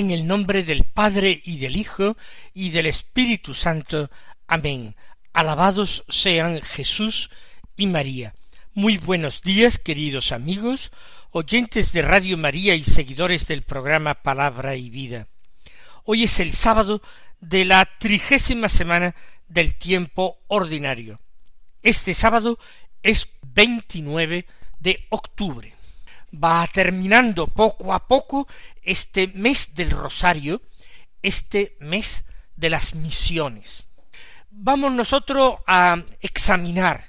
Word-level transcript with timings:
En 0.00 0.10
el 0.10 0.26
nombre 0.26 0.62
del 0.62 0.84
Padre 0.84 1.42
y 1.44 1.58
del 1.58 1.76
Hijo 1.76 2.16
y 2.54 2.70
del 2.70 2.86
Espíritu 2.86 3.52
Santo. 3.52 4.10
Amén. 4.46 4.96
Alabados 5.34 6.04
sean 6.08 6.62
Jesús 6.62 7.28
y 7.76 7.86
María. 7.86 8.34
Muy 8.72 8.96
buenos 8.96 9.42
días, 9.42 9.78
queridos 9.78 10.32
amigos, 10.32 10.90
oyentes 11.32 11.92
de 11.92 12.00
Radio 12.00 12.38
María 12.38 12.74
y 12.76 12.82
seguidores 12.82 13.46
del 13.46 13.60
programa 13.60 14.22
Palabra 14.22 14.74
y 14.74 14.88
Vida. 14.88 15.28
Hoy 16.04 16.22
es 16.22 16.40
el 16.40 16.54
sábado 16.54 17.02
de 17.38 17.66
la 17.66 17.84
trigésima 17.84 18.70
semana 18.70 19.14
del 19.48 19.74
tiempo 19.74 20.38
ordinario. 20.48 21.20
Este 21.82 22.14
sábado 22.14 22.58
es 23.02 23.28
29 23.42 24.46
de 24.78 25.06
octubre 25.10 25.74
va 26.32 26.66
terminando 26.72 27.46
poco 27.46 27.92
a 27.92 28.06
poco 28.06 28.46
este 28.82 29.28
mes 29.34 29.74
del 29.74 29.90
rosario, 29.90 30.62
este 31.22 31.76
mes 31.80 32.24
de 32.56 32.70
las 32.70 32.94
misiones. 32.94 33.88
Vamos 34.50 34.92
nosotros 34.92 35.58
a 35.66 36.02
examinar 36.20 37.04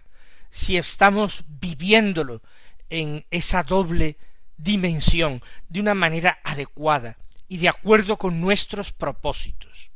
si 0.50 0.78
estamos 0.78 1.44
viviéndolo 1.48 2.42
en 2.90 3.26
esa 3.32 3.64
doble 3.64 4.18
dimensión 4.58 5.42
de 5.70 5.80
una 5.80 5.94
manera 5.94 6.40
adecuada 6.44 7.18
y 7.48 7.58
de 7.58 7.70
acuerdo 7.70 8.18
con 8.18 8.40
nuestros 8.40 8.92
propósitos. 8.92 9.92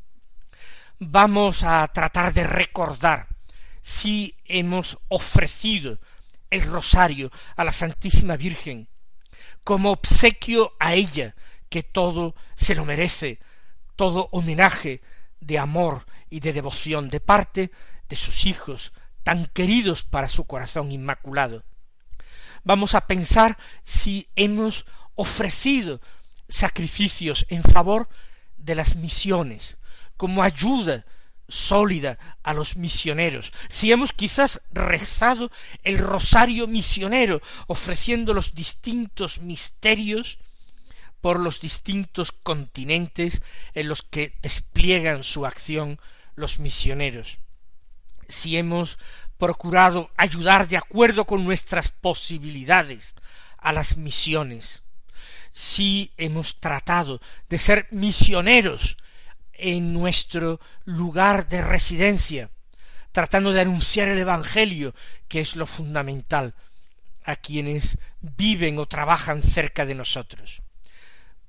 Vamos 1.00 1.64
a 1.64 1.88
tratar 1.90 2.34
de 2.34 2.46
recordar 2.48 3.28
si 3.82 4.36
hemos 4.46 4.98
ofrecido 5.10 6.00
el 6.50 6.64
rosario 6.64 7.32
a 7.56 7.64
la 7.64 7.72
Santísima 7.72 8.38
Virgen 8.38 8.88
como 9.66 9.92
obsequio 9.92 10.74
a 10.80 10.94
ella, 10.94 11.36
que 11.70 11.84
todo 11.84 12.36
se 12.56 12.76
lo 12.76 12.86
merece, 12.86 13.40
todo 13.98 14.30
homenaje 14.32 15.02
de 15.42 15.58
amor 15.58 16.06
y 16.30 16.40
de 16.40 16.54
devoción 16.54 17.10
de 17.10 17.20
parte 17.20 17.72
de 18.08 18.16
sus 18.16 18.46
hijos, 18.46 18.94
tan 19.24 19.48
queridos 19.48 20.04
para 20.04 20.28
su 20.28 20.46
corazón 20.46 20.92
inmaculado. 20.92 21.66
Vamos 22.64 22.94
a 22.94 23.08
pensar 23.08 23.58
si 23.84 24.30
hemos 24.36 24.86
ofrecido 25.16 26.00
sacrificios 26.48 27.48
en 27.50 27.64
favor 27.64 28.08
de 28.58 28.76
las 28.76 28.96
misiones, 28.96 29.80
como 30.16 30.44
ayuda 30.44 31.06
sólida 31.48 32.18
a 32.44 32.54
los 32.54 32.76
misioneros, 32.76 33.52
si 33.70 33.92
hemos 33.92 34.14
quizás 34.14 34.62
rezado 34.72 35.52
el 35.84 36.00
rosario 36.00 36.68
misionero, 36.68 37.42
ofreciendo 37.68 38.34
los 38.34 38.56
distintos 38.56 39.40
misterios 39.40 40.40
por 41.22 41.40
los 41.40 41.60
distintos 41.60 42.32
continentes 42.32 43.42
en 43.74 43.90
los 43.90 44.04
que 44.04 44.38
despliegan 44.42 45.24
su 45.24 45.46
acción 45.46 46.00
los 46.36 46.60
misioneros, 46.60 47.40
si 48.28 48.58
hemos 48.58 48.98
procurado 49.38 50.12
ayudar 50.18 50.68
de 50.68 50.78
acuerdo 50.78 51.26
con 51.26 51.44
nuestras 51.44 51.90
posibilidades 51.90 53.16
a 53.58 53.72
las 53.72 53.98
misiones, 53.98 54.84
si 55.52 56.14
hemos 56.18 56.60
tratado 56.60 57.22
de 57.50 57.58
ser 57.58 57.88
misioneros 57.92 58.98
en 59.58 59.94
nuestro 59.94 60.60
lugar 60.84 61.50
de 61.50 61.62
residencia, 61.62 62.50
tratando 63.12 63.52
de 63.52 63.62
anunciar 63.62 64.08
el 64.08 64.20
Evangelio, 64.20 64.94
que 65.28 65.40
es 65.40 65.56
lo 65.56 65.66
fundamental, 65.66 66.54
a 67.24 67.36
quienes 67.36 67.98
viven 68.22 68.78
o 68.78 68.86
trabajan 68.86 69.42
cerca 69.42 69.86
de 69.86 69.96
nosotros. 69.96 70.62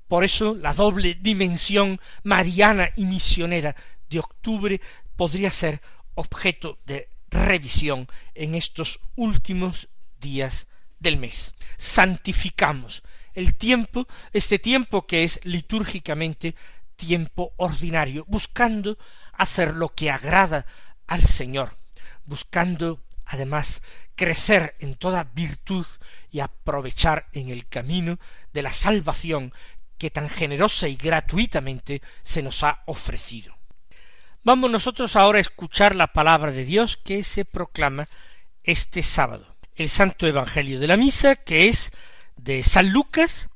Por 0.09 0.25
eso 0.25 0.55
la 0.55 0.73
doble 0.73 1.15
dimensión 1.21 2.01
mariana 2.23 2.91
y 2.97 3.05
misionera 3.05 3.75
de 4.09 4.21
octubre 4.21 4.81
podría 5.17 5.51
ser 5.51 5.81
objeto 6.15 6.79
de 6.87 7.09
revisión 7.31 8.09
en 8.35 8.55
estos 8.55 9.01
últimos 9.17 9.89
días 10.21 10.67
del 10.99 11.19
mes. 11.19 11.55
Santificamos 11.77 13.03
el 13.35 13.55
tiempo, 13.55 14.07
este 14.33 14.59
tiempo 14.59 15.07
que 15.07 15.25
es 15.25 15.41
litúrgicamente 15.45 16.55
tiempo 16.97 17.53
ordinario, 17.57 18.25
buscando 18.27 18.99
hacer 19.33 19.75
lo 19.75 19.91
que 19.91 20.11
agrada 20.11 20.67
al 21.07 21.23
Señor, 21.23 21.79
buscando 22.25 23.01
además 23.27 23.83
crecer 24.15 24.77
en 24.79 24.97
toda 24.97 25.25
virtud 25.25 25.87
y 26.31 26.41
aprovechar 26.41 27.29
en 27.33 27.51
el 27.51 27.69
camino 27.69 28.19
de 28.53 28.63
la 28.63 28.71
salvación 28.71 29.53
que 29.99 30.11
tan 30.11 30.29
generosa 30.29 30.89
y 30.89 30.97
gratuitamente 30.97 32.03
se 32.23 32.43
nos 32.43 32.63
ha 32.63 32.83
ofrecido. 32.87 33.57
Vamos 34.43 34.71
nosotros 34.71 35.17
ahora 35.17 35.39
a 35.39 35.41
escuchar 35.41 35.97
la 35.97 36.13
palabra 36.13 36.53
de 36.53 36.65
Dios 36.65 36.97
que 36.97 37.25
se 37.25 37.45
proclama 37.45 38.09
este 38.63 39.03
sábado. 39.03 39.57
El 39.75 39.89
Santo 39.89 40.27
Evangelio 40.27 40.79
de 40.79 40.87
la 40.87 40.97
Misa, 40.97 41.37
que 41.37 41.69
es 41.69 41.93
de 42.37 42.63
San 42.63 42.91
Lucas, 42.91 43.51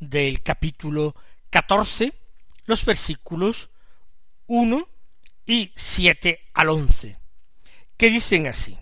del 0.00 0.42
capítulo 0.42 1.14
catorce, 1.50 2.12
los 2.64 2.84
versículos 2.84 3.70
uno 4.46 4.88
y 5.46 5.72
siete 5.74 6.40
al 6.54 6.70
once, 6.70 7.18
que 7.96 8.10
dicen 8.10 8.46
así. 8.46 8.78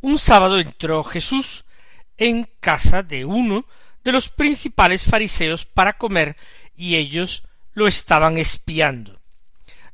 Un 0.00 0.18
sábado 0.18 0.58
entró 0.58 1.04
Jesús 1.04 1.64
en 2.16 2.48
casa 2.60 3.02
de 3.02 3.24
uno 3.24 3.66
de 4.04 4.12
los 4.12 4.28
principales 4.28 5.04
fariseos 5.04 5.66
para 5.66 5.94
comer 5.94 6.36
y 6.76 6.96
ellos 6.96 7.42
lo 7.72 7.86
estaban 7.86 8.38
espiando. 8.38 9.20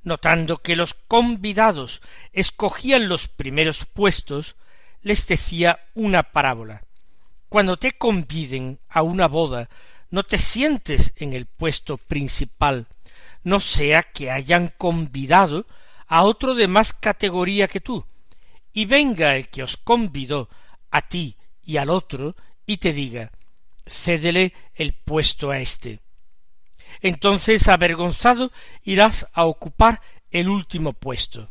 Notando 0.03 0.59
que 0.59 0.77
los 0.77 0.95
convidados 0.95 2.01
escogían 2.33 3.09
los 3.09 3.27
primeros 3.27 3.85
puestos, 3.87 4.57
les 5.03 5.27
decía 5.27 5.81
una 5.95 6.23
parábola. 6.23 6.85
Cuando 7.49 7.77
te 7.77 7.93
conviden 7.93 8.79
a 8.89 9.03
una 9.03 9.27
boda, 9.27 9.69
no 10.11 10.23
te 10.23 10.39
sientes 10.39 11.13
en 11.17 11.33
el 11.33 11.47
puesto 11.47 11.99
principal, 11.99 12.87
no 13.43 13.61
sea 13.61 14.03
que 14.03 14.31
hayan 14.31 14.73
convidado 14.77 15.67
a 16.07 16.23
otro 16.23 16.55
de 16.55 16.69
más 16.69 16.93
categoría 16.93 17.69
que 17.69 17.81
tú, 17.81 18.05
y 18.73 18.85
venga 18.85 19.37
el 19.37 19.49
que 19.49 19.63
os 19.63 19.77
convidó 19.77 20.49
a 20.91 21.03
ti 21.03 21.37
y 21.63 21.79
al 21.79 21.91
otro, 21.91 22.37
y 22.65 22.77
te 22.79 22.93
diga 22.93 23.33
cédele 23.87 24.53
el 24.75 24.93
puesto 24.93 25.51
a 25.51 25.59
éste. 25.59 26.01
Entonces, 27.01 27.69
avergonzado, 27.69 28.53
irás 28.83 29.27
a 29.33 29.45
ocupar 29.45 30.01
el 30.31 30.49
último 30.49 30.93
puesto. 30.93 31.51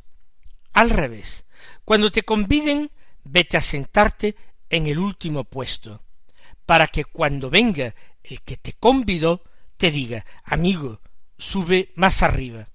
Al 0.73 0.89
revés, 0.89 1.45
cuando 1.85 2.11
te 2.11 2.23
conviden, 2.23 2.91
vete 3.23 3.57
a 3.57 3.61
sentarte 3.61 4.35
en 4.69 4.87
el 4.87 4.99
último 4.99 5.43
puesto, 5.43 6.01
para 6.65 6.87
que 6.87 7.05
cuando 7.05 7.49
venga 7.49 7.95
el 8.29 8.41
que 8.41 8.57
te 8.57 8.73
convidó 8.73 9.43
te 9.77 9.91
diga 9.91 10.25
amigo, 10.43 11.01
sube 11.37 11.91
más 11.95 12.23
arriba. 12.23 12.67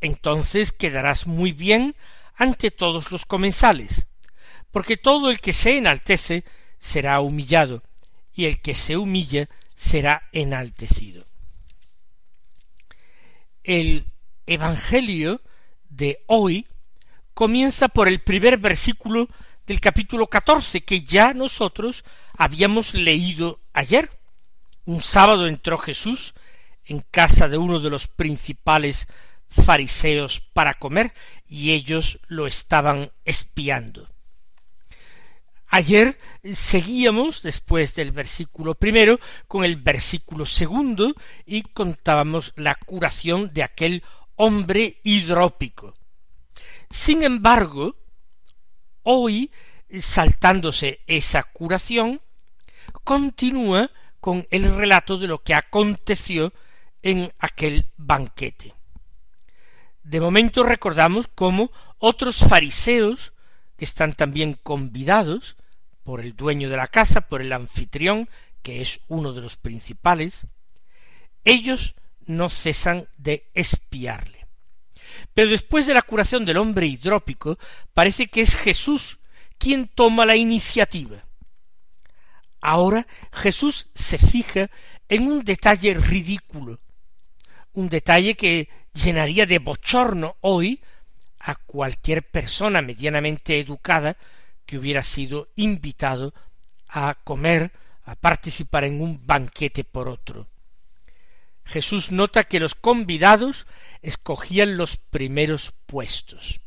Entonces 0.00 0.72
quedarás 0.72 1.26
muy 1.26 1.52
bien 1.52 1.94
ante 2.34 2.70
todos 2.70 3.10
los 3.10 3.26
comensales, 3.26 4.06
porque 4.70 4.96
todo 4.96 5.30
el 5.30 5.40
que 5.40 5.52
se 5.52 5.76
enaltece 5.76 6.44
será 6.78 7.20
humillado, 7.20 7.82
y 8.32 8.46
el 8.46 8.60
que 8.60 8.74
se 8.74 8.96
humilla 8.96 9.48
será 9.76 10.22
enaltecido. 10.32 11.26
El 13.62 14.06
Evangelio 14.46 15.42
de 15.90 16.22
hoy 16.26 16.66
comienza 17.34 17.88
por 17.88 18.08
el 18.08 18.20
primer 18.20 18.58
versículo 18.58 19.28
del 19.66 19.80
capítulo 19.80 20.26
catorce 20.26 20.80
que 20.80 21.02
ya 21.02 21.34
nosotros 21.34 22.04
habíamos 22.36 22.94
leído 22.94 23.60
ayer. 23.72 24.10
Un 24.90 25.04
sábado 25.04 25.46
entró 25.46 25.78
Jesús 25.78 26.34
en 26.84 27.04
casa 27.12 27.48
de 27.48 27.56
uno 27.56 27.78
de 27.78 27.90
los 27.90 28.08
principales 28.08 29.06
fariseos 29.48 30.40
para 30.40 30.74
comer 30.74 31.14
y 31.46 31.70
ellos 31.70 32.18
lo 32.26 32.48
estaban 32.48 33.12
espiando. 33.24 34.08
Ayer 35.68 36.18
seguíamos, 36.42 37.44
después 37.44 37.94
del 37.94 38.10
versículo 38.10 38.74
primero, 38.74 39.20
con 39.46 39.62
el 39.62 39.76
versículo 39.76 40.44
segundo 40.44 41.14
y 41.46 41.62
contábamos 41.62 42.52
la 42.56 42.74
curación 42.74 43.52
de 43.54 43.62
aquel 43.62 44.02
hombre 44.34 44.98
hidrópico. 45.04 45.94
Sin 46.90 47.22
embargo, 47.22 47.94
hoy, 49.04 49.52
saltándose 50.00 50.98
esa 51.06 51.44
curación, 51.44 52.20
continúa 53.04 53.88
con 54.20 54.46
el 54.50 54.74
relato 54.76 55.18
de 55.18 55.26
lo 55.26 55.42
que 55.42 55.54
aconteció 55.54 56.52
en 57.02 57.32
aquel 57.38 57.86
banquete. 57.96 58.74
De 60.02 60.20
momento 60.20 60.62
recordamos 60.62 61.28
cómo 61.34 61.70
otros 61.98 62.38
fariseos, 62.38 63.32
que 63.76 63.84
están 63.84 64.12
también 64.12 64.58
convidados 64.62 65.56
por 66.04 66.20
el 66.20 66.36
dueño 66.36 66.68
de 66.68 66.76
la 66.76 66.86
casa, 66.86 67.22
por 67.22 67.40
el 67.40 67.52
anfitrión, 67.52 68.28
que 68.62 68.82
es 68.82 69.00
uno 69.08 69.32
de 69.32 69.40
los 69.40 69.56
principales, 69.56 70.46
ellos 71.44 71.94
no 72.26 72.48
cesan 72.48 73.08
de 73.16 73.48
espiarle. 73.54 74.46
Pero 75.34 75.50
después 75.50 75.86
de 75.86 75.94
la 75.94 76.02
curación 76.02 76.44
del 76.44 76.58
hombre 76.58 76.86
hidrópico, 76.86 77.58
parece 77.94 78.28
que 78.28 78.40
es 78.40 78.56
Jesús 78.56 79.18
quien 79.58 79.88
toma 79.88 80.26
la 80.26 80.36
iniciativa. 80.36 81.24
Ahora 82.60 83.06
Jesús 83.32 83.88
se 83.94 84.18
fija 84.18 84.70
en 85.08 85.26
un 85.26 85.44
detalle 85.44 85.94
ridículo, 85.94 86.80
un 87.72 87.88
detalle 87.88 88.36
que 88.36 88.68
llenaría 88.92 89.46
de 89.46 89.58
bochorno 89.58 90.36
hoy 90.40 90.80
a 91.38 91.54
cualquier 91.54 92.22
persona 92.22 92.82
medianamente 92.82 93.58
educada 93.58 94.16
que 94.66 94.78
hubiera 94.78 95.02
sido 95.02 95.48
invitado 95.56 96.34
a 96.88 97.14
comer, 97.24 97.72
a 98.04 98.14
participar 98.14 98.84
en 98.84 99.00
un 99.00 99.26
banquete 99.26 99.84
por 99.84 100.08
otro. 100.08 100.46
Jesús 101.64 102.10
nota 102.10 102.44
que 102.44 102.60
los 102.60 102.74
convidados 102.74 103.66
escogían 104.02 104.76
los 104.76 104.96
primeros 104.96 105.72
puestos. 105.86 106.60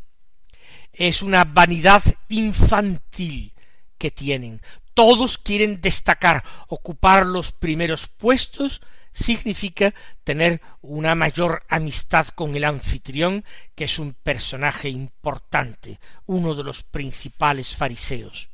Es 0.94 1.22
una 1.22 1.44
vanidad 1.44 2.04
infantil 2.30 3.54
que 3.98 4.12
tienen. 4.12 4.62
Todos 4.94 5.38
quieren 5.38 5.82
destacar, 5.82 6.44
ocupar 6.68 7.26
los 7.26 7.52
primeros 7.52 8.08
puestos 8.08 8.82
significa 9.14 9.94
tener 10.24 10.62
una 10.82 11.16
mayor 11.16 11.64
amistad 11.70 12.28
con 12.30 12.56
el 12.56 12.64
anfitrión, 12.64 13.46
que 13.76 13.86
es 13.86 14.00
un 14.00 14.14
personaje 14.14 14.90
importante, 14.90 16.00
uno 16.26 16.56
de 16.56 16.64
los 16.64 16.84
principales 16.84 17.76
fariseos. 17.76 18.50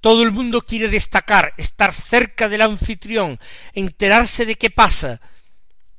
Todo 0.00 0.22
el 0.22 0.32
mundo 0.32 0.62
quiere 0.62 0.88
destacar, 0.88 1.54
estar 1.56 1.92
cerca 1.92 2.48
del 2.48 2.62
anfitrión, 2.62 3.38
enterarse 3.72 4.44
de 4.44 4.56
qué 4.56 4.70
pasa, 4.70 5.20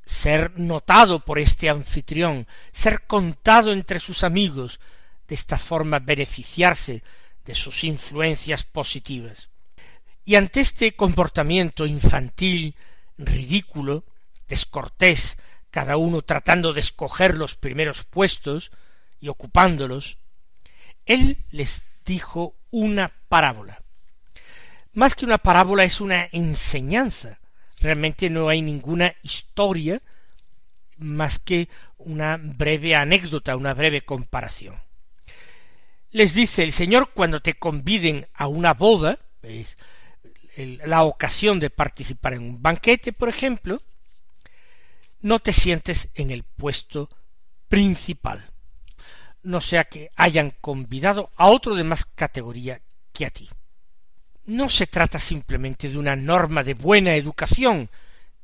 ser 0.04 0.58
notado 0.58 1.24
por 1.24 1.38
este 1.38 1.70
anfitrión, 1.70 2.46
ser 2.72 3.06
contado 3.06 3.72
entre 3.72 4.00
sus 4.00 4.24
amigos, 4.24 4.80
de 5.28 5.34
esta 5.34 5.58
forma 5.58 5.98
beneficiarse 6.00 7.02
de 7.44 7.54
sus 7.54 7.84
influencias 7.84 8.64
positivas. 8.64 9.50
Y 10.24 10.34
ante 10.36 10.60
este 10.60 10.94
comportamiento 10.94 11.86
infantil, 11.86 12.76
ridículo, 13.18 14.04
descortés, 14.48 15.38
cada 15.70 15.96
uno 15.96 16.22
tratando 16.22 16.72
de 16.72 16.80
escoger 16.80 17.34
los 17.34 17.56
primeros 17.56 18.04
puestos 18.04 18.70
y 19.20 19.28
ocupándolos, 19.28 20.18
él 21.06 21.38
les 21.50 21.84
dijo 22.04 22.56
una 22.70 23.12
parábola. 23.28 23.82
Más 24.92 25.14
que 25.14 25.24
una 25.24 25.38
parábola 25.38 25.84
es 25.84 26.00
una 26.00 26.28
enseñanza. 26.32 27.38
Realmente 27.80 28.28
no 28.28 28.48
hay 28.48 28.62
ninguna 28.62 29.14
historia 29.22 30.02
más 30.98 31.38
que 31.38 31.68
una 31.96 32.36
breve 32.36 32.94
anécdota, 32.94 33.56
una 33.56 33.74
breve 33.74 34.02
comparación. 34.02 34.76
Les 36.12 36.34
dice 36.34 36.64
el 36.64 36.72
Señor 36.72 37.10
cuando 37.14 37.40
te 37.40 37.54
conviden 37.54 38.26
a 38.34 38.48
una 38.48 38.74
boda, 38.74 39.18
la 40.56 41.04
ocasión 41.04 41.60
de 41.60 41.70
participar 41.70 42.34
en 42.34 42.42
un 42.42 42.62
banquete, 42.62 43.12
por 43.12 43.28
ejemplo, 43.28 43.80
no 45.20 45.38
te 45.38 45.52
sientes 45.52 46.08
en 46.14 46.30
el 46.30 46.42
puesto 46.42 47.08
principal, 47.68 48.44
no 49.42 49.60
sea 49.60 49.84
que 49.84 50.10
hayan 50.16 50.50
convidado 50.60 51.30
a 51.36 51.46
otro 51.48 51.74
de 51.74 51.84
más 51.84 52.04
categoría 52.04 52.80
que 53.12 53.26
a 53.26 53.30
ti. 53.30 53.48
No 54.46 54.68
se 54.68 54.88
trata 54.88 55.20
simplemente 55.20 55.88
de 55.88 55.98
una 55.98 56.16
norma 56.16 56.64
de 56.64 56.74
buena 56.74 57.14
educación 57.14 57.88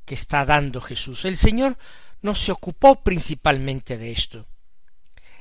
que 0.04 0.14
está 0.14 0.44
dando 0.44 0.80
Jesús. 0.80 1.24
El 1.24 1.36
Señor 1.36 1.76
no 2.22 2.34
se 2.34 2.52
ocupó 2.52 3.02
principalmente 3.02 3.98
de 3.98 4.12
esto. 4.12 4.46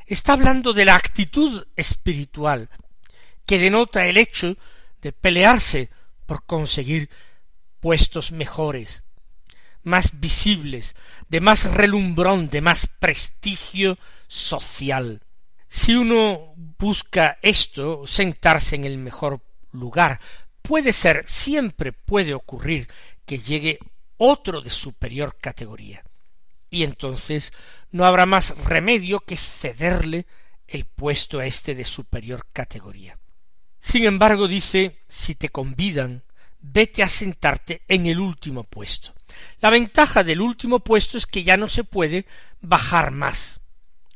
Está 0.08 0.34
hablando 0.34 0.74
de 0.74 0.86
la 0.86 0.96
actitud 0.96 1.66
espiritual 1.76 2.70
que 3.46 3.58
denota 3.58 4.06
el 4.06 4.18
hecho 4.18 4.56
de 5.02 5.12
pelearse 5.12 5.90
por 6.28 6.46
conseguir 6.46 7.10
puestos 7.80 8.32
mejores, 8.32 9.04
más 9.82 10.20
visibles, 10.20 10.96
de 11.28 11.42
más 11.42 11.66
relumbrón, 11.74 12.50
de 12.50 12.62
más 12.62 12.88
prestigio 12.88 13.98
social. 14.28 15.24
Si 15.68 15.96
uno 15.96 16.54
busca 16.56 17.40
esto, 17.42 18.06
sentarse 18.06 18.76
en 18.76 18.86
el 18.86 19.00
mejor 19.00 19.42
lugar, 19.72 20.20
puede 20.62 20.94
ser, 20.94 21.24
siempre 21.28 21.94
puede 21.94 22.36
ocurrir 22.36 22.88
que 23.26 23.40
llegue 23.40 23.80
otro 24.18 24.62
de 24.62 24.70
superior 24.70 25.36
categoría. 25.40 26.05
Y 26.76 26.84
entonces 26.84 27.54
no 27.92 28.06
habrá 28.06 28.26
más 28.26 28.54
remedio 28.66 29.22
que 29.22 29.38
cederle 29.38 30.26
el 30.68 30.84
puesto 30.84 31.40
a 31.40 31.46
este 31.46 31.74
de 31.74 31.86
superior 31.86 32.48
categoría. 32.52 33.18
Sin 33.80 34.04
embargo, 34.04 34.50
dice, 34.50 35.00
si 35.08 35.36
te 35.36 35.48
convidan, 35.48 36.24
vete 36.60 37.02
a 37.02 37.08
sentarte 37.08 37.84
en 37.88 38.08
el 38.08 38.20
último 38.20 38.66
puesto. 38.66 39.14
La 39.62 39.70
ventaja 39.70 40.26
del 40.26 40.42
último 40.42 40.82
puesto 40.82 41.18
es 41.18 41.26
que 41.26 41.46
ya 41.46 41.56
no 41.56 41.70
se 41.70 41.86
puede 41.86 42.26
bajar 42.60 43.12
más. 43.12 43.62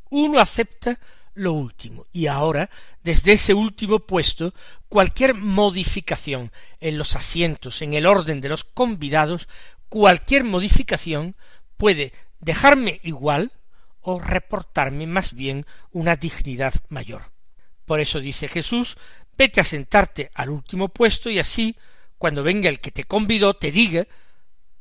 Uno 0.09 0.39
acepta 0.41 0.99
lo 1.35 1.53
último 1.53 2.07
y 2.11 2.27
ahora, 2.27 2.69
desde 3.01 3.31
ese 3.31 3.53
último 3.53 3.99
puesto, 3.99 4.53
cualquier 4.89 5.33
modificación 5.33 6.51
en 6.81 6.97
los 6.97 7.15
asientos, 7.15 7.81
en 7.81 7.93
el 7.93 8.05
orden 8.05 8.41
de 8.41 8.49
los 8.49 8.65
convidados, 8.65 9.47
cualquier 9.87 10.43
modificación 10.43 11.37
puede 11.77 12.11
dejarme 12.39 12.99
igual 13.03 13.51
o 14.01 14.19
reportarme 14.19 15.07
más 15.07 15.33
bien 15.33 15.65
una 15.91 16.15
dignidad 16.15 16.73
mayor. 16.89 17.31
Por 17.85 17.99
eso 17.99 18.19
dice 18.19 18.47
Jesús, 18.47 18.97
vete 19.37 19.61
a 19.61 19.63
sentarte 19.63 20.31
al 20.33 20.49
último 20.49 20.89
puesto 20.89 21.29
y 21.29 21.39
así, 21.39 21.75
cuando 22.17 22.43
venga 22.43 22.69
el 22.69 22.79
que 22.79 22.91
te 22.91 23.05
convidó, 23.05 23.55
te 23.55 23.71
diga, 23.71 24.07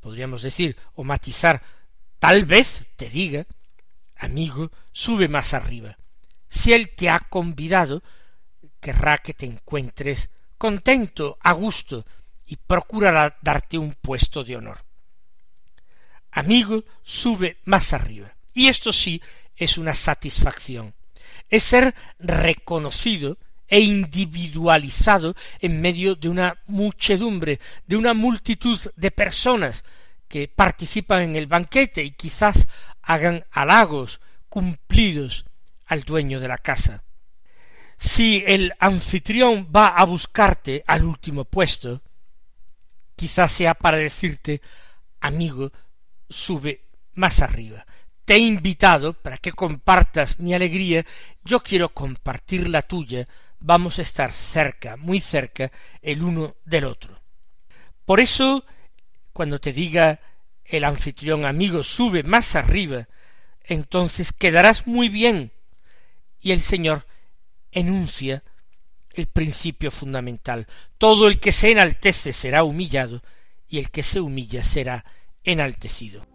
podríamos 0.00 0.42
decir, 0.42 0.76
o 0.94 1.04
matizar, 1.04 1.62
tal 2.18 2.44
vez 2.44 2.86
te 2.96 3.08
diga, 3.08 3.46
amigo, 4.16 4.70
sube 4.92 5.28
más 5.28 5.54
arriba. 5.54 5.96
Si 6.48 6.72
él 6.72 6.90
te 6.94 7.10
ha 7.10 7.20
convidado, 7.20 8.02
querrá 8.80 9.18
que 9.18 9.34
te 9.34 9.46
encuentres 9.46 10.30
contento, 10.56 11.38
a 11.40 11.52
gusto, 11.52 12.04
y 12.44 12.56
procurará 12.56 13.38
darte 13.42 13.78
un 13.78 13.94
puesto 13.94 14.42
de 14.42 14.56
honor. 14.56 14.87
Amigo, 16.30 16.84
sube 17.02 17.58
más 17.64 17.92
arriba. 17.92 18.34
Y 18.54 18.68
esto 18.68 18.92
sí 18.92 19.22
es 19.56 19.78
una 19.78 19.94
satisfacción. 19.94 20.94
Es 21.48 21.64
ser 21.64 21.94
reconocido 22.18 23.38
e 23.68 23.80
individualizado 23.80 25.34
en 25.60 25.80
medio 25.80 26.14
de 26.14 26.28
una 26.28 26.58
muchedumbre, 26.66 27.60
de 27.86 27.96
una 27.96 28.14
multitud 28.14 28.80
de 28.96 29.10
personas 29.10 29.84
que 30.26 30.48
participan 30.48 31.22
en 31.22 31.36
el 31.36 31.46
banquete 31.46 32.02
y 32.02 32.12
quizás 32.12 32.66
hagan 33.02 33.44
halagos 33.50 34.20
cumplidos 34.48 35.44
al 35.86 36.02
dueño 36.02 36.40
de 36.40 36.48
la 36.48 36.58
casa. 36.58 37.02
Si 37.98 38.44
el 38.46 38.72
anfitrión 38.78 39.70
va 39.74 39.88
a 39.88 40.04
buscarte 40.04 40.84
al 40.86 41.04
último 41.04 41.44
puesto, 41.44 42.02
quizás 43.16 43.52
sea 43.52 43.74
para 43.74 43.96
decirte 43.96 44.62
amigo, 45.20 45.72
sube 46.28 46.84
más 47.14 47.40
arriba. 47.40 47.86
Te 48.24 48.34
he 48.34 48.38
invitado 48.38 49.14
para 49.14 49.38
que 49.38 49.52
compartas 49.52 50.38
mi 50.38 50.54
alegría, 50.54 51.04
yo 51.44 51.60
quiero 51.60 51.88
compartir 51.90 52.68
la 52.68 52.82
tuya 52.82 53.26
vamos 53.60 53.98
a 53.98 54.02
estar 54.02 54.32
cerca, 54.32 54.96
muy 54.96 55.20
cerca, 55.20 55.70
el 56.02 56.22
uno 56.22 56.56
del 56.64 56.84
otro. 56.84 57.20
Por 58.04 58.20
eso, 58.20 58.64
cuando 59.32 59.60
te 59.60 59.72
diga 59.72 60.20
el 60.64 60.84
anfitrión 60.84 61.44
amigo 61.44 61.82
sube 61.82 62.22
más 62.22 62.56
arriba, 62.56 63.08
entonces 63.64 64.32
quedarás 64.32 64.86
muy 64.86 65.08
bien. 65.08 65.52
Y 66.40 66.52
el 66.52 66.60
Señor 66.60 67.06
enuncia 67.72 68.42
el 69.12 69.26
principio 69.26 69.90
fundamental. 69.90 70.66
Todo 70.96 71.26
el 71.26 71.40
que 71.40 71.52
se 71.52 71.72
enaltece 71.72 72.32
será 72.32 72.64
humillado, 72.64 73.22
y 73.68 73.78
el 73.78 73.90
que 73.90 74.02
se 74.02 74.20
humilla 74.20 74.64
será 74.64 75.04
enaltecido. 75.44 76.26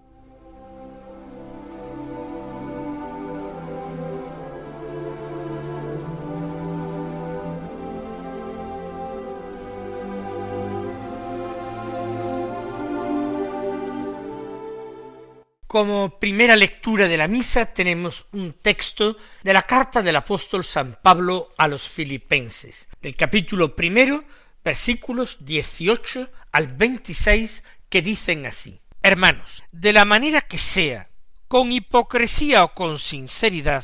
Como 15.74 16.20
primera 16.20 16.56
lectura 16.56 17.08
de 17.08 17.18
la 17.18 17.28
misa 17.28 17.66
tenemos 17.66 18.28
un 18.32 18.54
texto 18.54 19.18
de 19.42 19.54
la 19.54 19.64
carta 19.64 20.04
del 20.04 20.16
apóstol 20.16 20.64
San 20.64 21.00
Pablo 21.02 21.52
a 21.58 21.68
los 21.68 21.90
filipenses, 21.90 22.88
del 23.02 23.16
capítulo 23.16 23.76
primero, 23.76 24.24
versículos 24.64 25.44
18 25.44 26.30
al 26.52 26.68
26, 26.68 27.64
que 27.90 28.04
dicen 28.04 28.46
así. 28.46 28.83
Hermanos, 29.06 29.66
de 29.74 29.92
la 29.92 30.06
manera 30.06 30.40
que 30.40 30.58
sea, 30.58 31.10
con 31.50 31.74
hipocresía 31.74 32.64
o 32.64 32.74
con 32.74 32.98
sinceridad, 32.98 33.84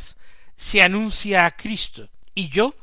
se 0.55 0.81
anuncia 0.81 1.45
a 1.45 1.51
Cristo, 1.51 2.09
y 2.33 2.47
yo 2.47 2.73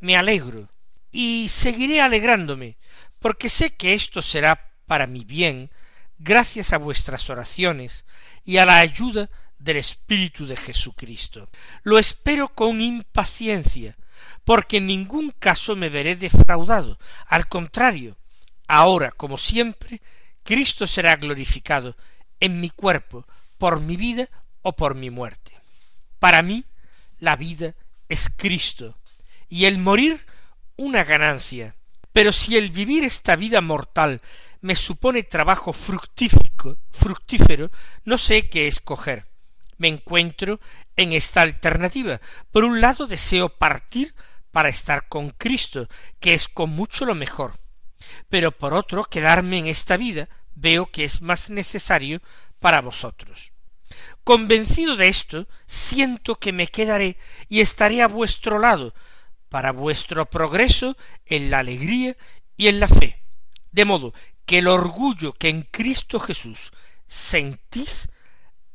me 0.00 0.16
alegro, 0.16 0.70
y 1.10 1.50
seguiré 1.50 2.00
alegrándome, 2.00 2.78
porque 3.18 3.50
sé 3.50 3.74
que 3.74 3.92
esto 3.92 4.22
será 4.22 4.72
para 4.86 5.06
mi 5.06 5.24
bien, 5.24 5.70
gracias 6.18 6.72
a 6.72 6.78
vuestras 6.78 7.28
oraciones, 7.28 8.06
y 8.42 8.56
a 8.56 8.64
la 8.64 8.78
ayuda 8.78 9.28
del 9.58 9.76
Espíritu 9.76 10.46
de 10.46 10.56
Jesucristo. 10.56 11.50
Lo 11.82 11.98
espero 11.98 12.48
con 12.48 12.80
impaciencia, 12.80 13.98
porque 14.44 14.78
en 14.78 14.86
ningún 14.86 15.30
caso 15.30 15.76
me 15.76 15.90
veré 15.90 16.16
defraudado. 16.16 16.98
Al 17.26 17.48
contrario, 17.48 18.16
ahora, 18.66 19.10
como 19.12 19.36
siempre, 19.36 20.00
Cristo 20.44 20.86
será 20.86 21.16
glorificado 21.16 21.96
en 22.40 22.60
mi 22.60 22.70
cuerpo, 22.70 23.26
por 23.58 23.80
mi 23.80 23.96
vida 23.96 24.28
o 24.62 24.74
por 24.74 24.94
mi 24.94 25.10
muerte. 25.10 25.52
Para 26.18 26.42
mí, 26.42 26.64
la 27.18 27.36
vida 27.36 27.74
es 28.08 28.28
Cristo, 28.36 28.98
y 29.48 29.66
el 29.66 29.78
morir 29.78 30.24
una 30.76 31.04
ganancia. 31.04 31.76
Pero 32.12 32.32
si 32.32 32.56
el 32.56 32.70
vivir 32.70 33.04
esta 33.04 33.36
vida 33.36 33.60
mortal 33.60 34.20
me 34.60 34.76
supone 34.76 35.22
trabajo 35.22 35.72
fructífico, 35.72 36.78
fructífero, 36.90 37.70
no 38.04 38.18
sé 38.18 38.48
qué 38.48 38.66
escoger. 38.66 39.26
Me 39.78 39.88
encuentro 39.88 40.60
en 40.96 41.12
esta 41.12 41.42
alternativa. 41.42 42.20
Por 42.50 42.64
un 42.64 42.80
lado 42.80 43.06
deseo 43.06 43.48
partir 43.48 44.14
para 44.50 44.68
estar 44.68 45.08
con 45.08 45.30
Cristo, 45.30 45.88
que 46.20 46.34
es 46.34 46.48
con 46.48 46.70
mucho 46.70 47.04
lo 47.04 47.14
mejor. 47.14 47.61
Pero 48.28 48.52
por 48.52 48.74
otro, 48.74 49.04
quedarme 49.04 49.58
en 49.58 49.66
esta 49.66 49.96
vida 49.96 50.28
veo 50.54 50.90
que 50.90 51.04
es 51.04 51.22
más 51.22 51.50
necesario 51.50 52.20
para 52.60 52.80
vosotros. 52.80 53.52
Convencido 54.24 54.96
de 54.96 55.08
esto, 55.08 55.48
siento 55.66 56.38
que 56.38 56.52
me 56.52 56.68
quedaré 56.68 57.16
y 57.48 57.60
estaré 57.60 58.02
a 58.02 58.08
vuestro 58.08 58.58
lado, 58.58 58.94
para 59.48 59.72
vuestro 59.72 60.24
progreso 60.26 60.96
en 61.26 61.50
la 61.50 61.58
alegría 61.58 62.16
y 62.56 62.68
en 62.68 62.80
la 62.80 62.88
fe, 62.88 63.22
de 63.70 63.84
modo 63.84 64.14
que 64.46 64.60
el 64.60 64.68
orgullo 64.68 65.34
que 65.34 65.50
en 65.50 65.62
Cristo 65.62 66.18
Jesús 66.18 66.72
sentís 67.06 68.08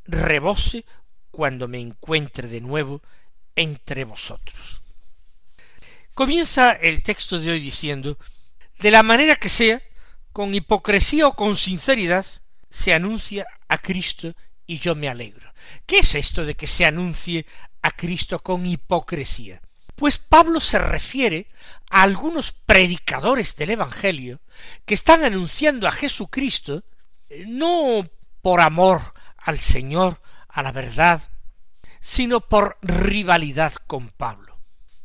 rebose 0.06 0.86
cuando 1.32 1.68
me 1.68 1.80
encuentre 1.80 2.48
de 2.48 2.62
nuevo 2.62 3.02
entre 3.56 4.04
vosotros. 4.04 4.84
Comienza 6.14 6.74
el 6.74 7.02
texto 7.02 7.40
de 7.40 7.52
hoy 7.52 7.60
diciendo, 7.60 8.18
de 8.80 8.92
la 8.92 9.04
manera 9.04 9.36
que 9.36 9.50
sea, 9.50 9.82
con 10.32 10.54
hipocresía 10.54 11.28
o 11.28 11.34
con 11.34 11.56
sinceridad, 11.56 12.26
se 12.70 12.94
anuncia 12.94 13.48
a 13.68 13.78
Cristo 13.80 14.34
y 14.66 14.80
yo 14.80 14.96
me 14.96 15.10
alegro. 15.10 15.52
¿Qué 15.86 16.00
es 16.00 16.16
esto 16.16 16.46
de 16.46 16.56
que 16.56 16.68
se 16.68 16.86
anuncie 16.86 17.46
a 17.82 17.92
Cristo 17.92 18.40
con 18.40 18.66
hipocresía? 18.66 19.62
Pues 19.96 20.20
Pablo 20.20 20.60
se 20.60 20.78
refiere 20.78 21.48
a 21.90 22.04
algunos 22.04 22.52
predicadores 22.52 23.56
del 23.56 23.72
Evangelio 23.72 24.42
que 24.86 24.94
están 24.94 25.24
anunciando 25.24 25.88
a 25.88 25.92
Jesucristo 25.92 26.84
eh, 27.30 27.46
no 27.48 28.08
por 28.42 28.62
amor 28.62 29.02
al 29.38 29.58
Señor, 29.58 30.22
a 30.50 30.62
la 30.62 30.72
verdad, 30.72 31.22
sino 32.00 32.42
por 32.42 32.78
rivalidad 32.82 33.74
con 33.88 34.10
Pablo, 34.10 34.60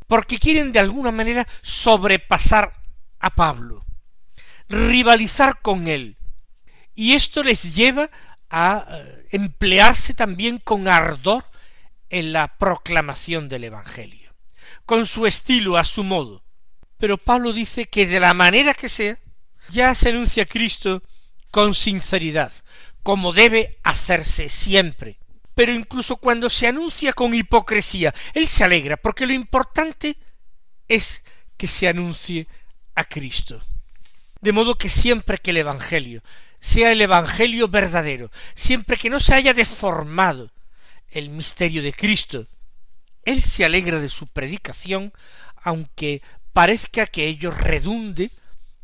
porque 0.06 0.38
quieren 0.38 0.72
de 0.72 0.80
alguna 0.80 1.10
manera 1.10 1.46
sobrepasar 1.62 2.81
a 3.22 3.30
Pablo, 3.30 3.86
rivalizar 4.68 5.62
con 5.62 5.88
él, 5.88 6.18
y 6.94 7.14
esto 7.14 7.42
les 7.42 7.74
lleva 7.74 8.10
a 8.50 8.86
eh, 8.90 9.26
emplearse 9.30 10.12
también 10.12 10.58
con 10.58 10.86
ardor 10.88 11.44
en 12.10 12.34
la 12.34 12.58
proclamación 12.58 13.48
del 13.48 13.64
Evangelio 13.64 14.22
con 14.84 15.06
su 15.06 15.26
estilo, 15.26 15.76
a 15.76 15.84
su 15.84 16.04
modo. 16.04 16.44
Pero 16.98 17.18
Pablo 17.18 17.52
dice 17.52 17.86
que 17.86 18.06
de 18.06 18.20
la 18.20 18.34
manera 18.34 18.74
que 18.74 18.88
sea, 18.88 19.18
ya 19.68 19.94
se 19.94 20.10
anuncia 20.10 20.46
Cristo 20.46 21.02
con 21.50 21.74
sinceridad, 21.74 22.52
como 23.02 23.32
debe 23.32 23.78
hacerse 23.82 24.48
siempre. 24.48 25.18
Pero 25.54 25.72
incluso 25.72 26.16
cuando 26.16 26.48
se 26.48 26.66
anuncia 26.66 27.12
con 27.12 27.34
hipocresía, 27.34 28.14
él 28.34 28.46
se 28.46 28.64
alegra, 28.64 28.96
porque 28.96 29.26
lo 29.26 29.32
importante 29.32 30.16
es 30.88 31.22
que 31.56 31.66
se 31.66 31.88
anuncie 31.88 32.48
a 32.94 33.04
Cristo. 33.04 33.62
De 34.40 34.52
modo 34.52 34.75
que 34.75 34.88
siempre 34.88 35.38
que 35.38 35.50
el 35.50 35.58
Evangelio 35.58 36.22
sea 36.61 36.92
el 36.92 37.00
Evangelio 37.00 37.68
verdadero, 37.68 38.30
siempre 38.54 38.96
que 38.96 39.11
no 39.11 39.18
se 39.18 39.34
haya 39.34 39.52
deformado 39.52 40.50
el 41.11 41.28
misterio 41.28 41.82
de 41.82 41.92
Cristo, 41.92 42.46
él 43.25 43.42
se 43.42 43.64
alegra 43.64 44.00
de 44.00 44.08
su 44.08 44.26
predicación, 44.28 45.12
aunque 45.62 46.22
parezca 46.52 47.06
que 47.06 47.26
ello 47.26 47.50
redunde 47.50 48.30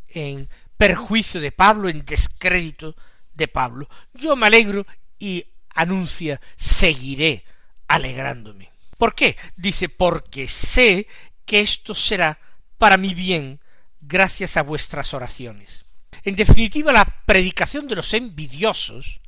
en 0.09 0.49
perjuicio 0.77 1.41
de 1.41 1.53
Pablo, 1.53 1.89
en 1.89 2.05
descrédito 2.05 2.97
de 3.35 3.49
Pablo. 3.49 3.89
Yo 4.15 4.37
me 4.37 4.47
alegro 4.47 4.87
y 5.19 5.45
anuncia, 5.75 6.41
seguiré 6.57 7.45
alegrándome. 7.87 8.71
¿Por 8.97 9.15
qué? 9.15 9.37
Dice, 9.57 9.89
porque 9.89 10.49
sé 10.49 11.07
que 11.45 11.61
esto 11.61 11.95
será 11.95 12.39
para 12.79 12.97
mi 12.97 13.15
bien 13.15 13.61
gracias 14.09 14.57
a 14.57 14.63
vuestras 14.63 15.13
oraciones. 15.13 15.85
En 16.25 16.35
definitiva, 16.35 16.93
la 16.93 17.05
predicación 17.27 17.87
de 17.87 17.95
los 17.95 18.15
envidiosos, 18.15 19.21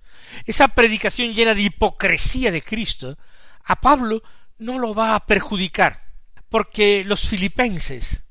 esa 0.47 0.69
predicación 0.69 1.35
llena 1.35 1.55
de 1.55 1.63
hipocresía 1.63 2.51
de 2.51 2.63
Cristo, 2.63 3.19
a 3.65 3.77
Pablo 3.81 4.23
no 4.59 4.79
lo 4.79 4.95
va 4.95 5.15
a 5.15 5.27
perjudicar, 5.27 6.03
porque 6.49 7.05
los 7.05 7.29
filipenses, 7.29 8.25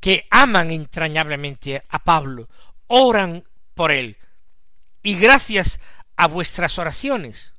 que 0.00 0.26
aman 0.30 0.70
entrañablemente 0.70 1.84
a 1.88 2.02
Pablo, 2.02 2.48
oran 2.86 3.44
por 3.74 3.92
él, 3.92 4.16
y 5.02 5.14
gracias 5.14 5.80
a 6.16 6.26
vuestras 6.26 6.78
oraciones, 6.78 7.52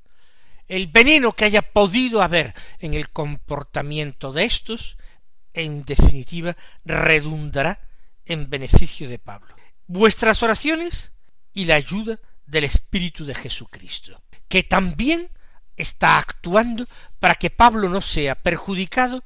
el 0.67 0.87
veneno 0.87 1.33
que 1.33 1.45
haya 1.45 1.61
podido 1.61 2.23
haber 2.23 2.55
en 2.79 2.95
el 2.95 3.09
comportamiento 3.09 4.33
de 4.33 4.45
estos, 4.45 4.97
en 5.53 5.83
definitiva, 5.83 6.55
redundará 6.85 7.90
en 8.25 8.49
beneficio 8.49 9.09
de 9.09 9.19
Pablo. 9.19 9.55
Vuestras 9.87 10.41
oraciones 10.43 11.11
y 11.53 11.65
la 11.65 11.75
ayuda 11.75 12.19
del 12.45 12.63
Espíritu 12.63 13.25
de 13.25 13.35
Jesucristo, 13.35 14.21
que 14.47 14.63
también 14.63 15.29
está 15.77 16.17
actuando 16.17 16.85
para 17.19 17.35
que 17.35 17.49
Pablo 17.49 17.89
no 17.89 18.01
sea 18.01 18.35
perjudicado 18.35 19.23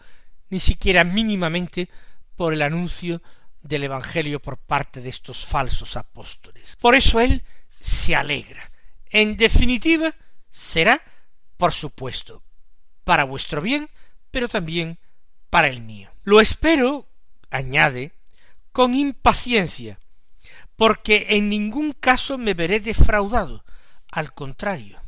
ni 0.50 0.60
siquiera 0.60 1.04
mínimamente 1.04 1.90
por 2.36 2.54
el 2.54 2.62
anuncio 2.62 3.22
del 3.62 3.84
Evangelio 3.84 4.40
por 4.40 4.58
parte 4.58 5.02
de 5.02 5.10
estos 5.10 5.46
falsos 5.46 5.98
apóstoles. 5.98 6.76
Por 6.76 6.96
eso 6.96 7.20
él 7.20 7.44
se 7.82 8.16
alegra. 8.16 8.72
En 9.10 9.38
definitiva, 9.38 10.14
será, 10.50 11.02
por 11.58 11.74
supuesto, 11.74 12.44
para 13.04 13.24
vuestro 13.24 13.62
bien, 13.62 13.90
pero 14.30 14.48
también 14.48 15.00
para 15.50 15.68
el 15.68 15.82
mío. 15.82 16.12
Lo 16.24 16.42
espero, 16.42 17.08
añade, 17.50 18.12
con 18.76 18.94
impaciencia, 18.94 20.02
porque 20.76 21.28
en 21.30 21.48
ningún 21.48 21.94
caso 21.94 22.38
me 22.38 22.54
veré 22.54 22.82
defraudado, 22.82 23.64
al 24.12 24.34
contrario, 24.34 25.02